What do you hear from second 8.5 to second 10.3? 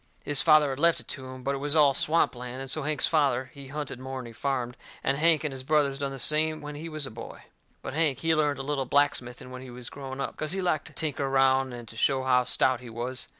a little blacksmithing when he was growing